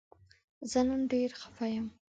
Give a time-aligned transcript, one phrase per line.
[0.71, 1.87] زه نن ډیر خفه یم